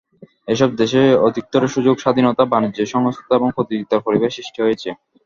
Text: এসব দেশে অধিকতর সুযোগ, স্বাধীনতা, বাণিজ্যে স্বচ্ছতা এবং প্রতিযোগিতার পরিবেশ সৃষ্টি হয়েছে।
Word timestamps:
এসব 0.47 0.69
দেশে 0.75 1.01
অধিকতর 1.27 1.63
সুযোগ, 1.67 1.95
স্বাধীনতা, 1.99 2.43
বাণিজ্যে 2.45 2.83
স্বচ্ছতা 2.85 3.33
এবং 3.35 3.49
প্রতিযোগিতার 3.55 4.05
পরিবেশ 4.07 4.31
সৃষ্টি 4.37 4.59
হয়েছে। 4.61 4.89